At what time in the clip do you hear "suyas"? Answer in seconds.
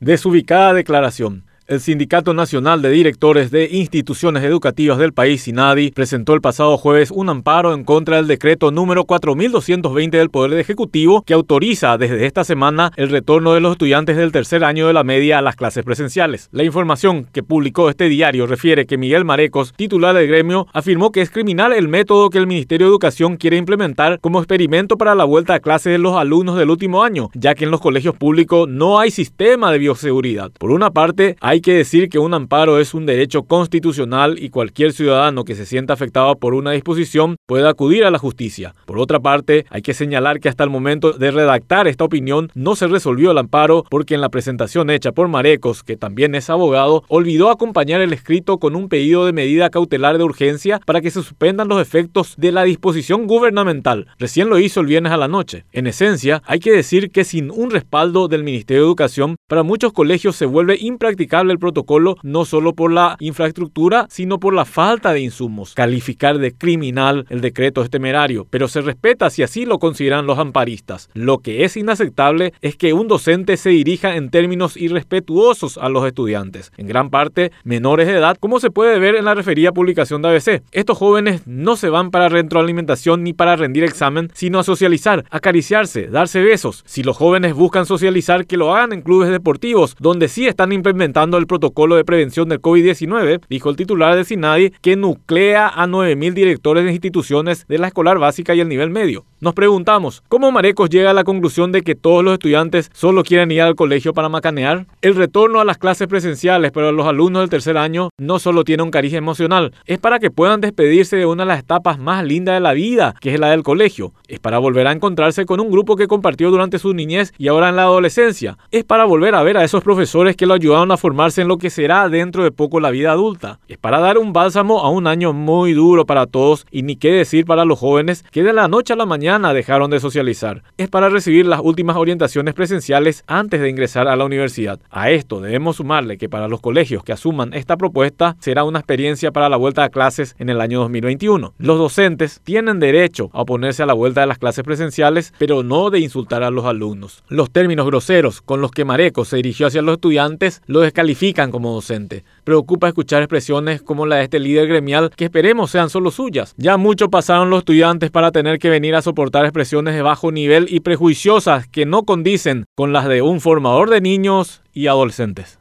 156.10-156.54